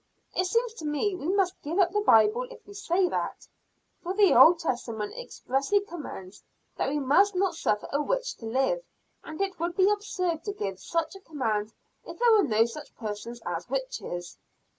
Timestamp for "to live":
8.37-8.83